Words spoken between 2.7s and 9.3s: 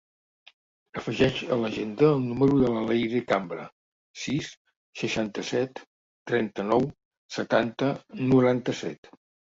la Leyre Cambra: sis, seixanta-set, trenta-nou, setanta, noranta-set.